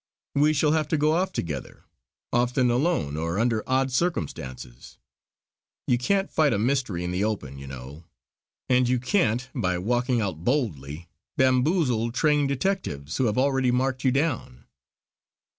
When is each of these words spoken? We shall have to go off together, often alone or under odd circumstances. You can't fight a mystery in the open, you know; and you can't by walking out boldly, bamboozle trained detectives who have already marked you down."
We 0.33 0.53
shall 0.53 0.71
have 0.71 0.87
to 0.87 0.97
go 0.97 1.11
off 1.13 1.31
together, 1.31 1.83
often 2.33 2.71
alone 2.71 3.15
or 3.15 3.37
under 3.37 3.61
odd 3.69 3.91
circumstances. 3.91 4.97
You 5.85 5.99
can't 5.99 6.31
fight 6.31 6.53
a 6.53 6.57
mystery 6.57 7.03
in 7.03 7.11
the 7.11 7.23
open, 7.23 7.59
you 7.59 7.67
know; 7.67 8.05
and 8.67 8.89
you 8.89 8.99
can't 8.99 9.47
by 9.53 9.77
walking 9.77 10.19
out 10.19 10.43
boldly, 10.43 11.07
bamboozle 11.37 12.11
trained 12.13 12.47
detectives 12.47 13.17
who 13.17 13.25
have 13.25 13.37
already 13.37 13.69
marked 13.69 14.03
you 14.03 14.09
down." 14.09 14.65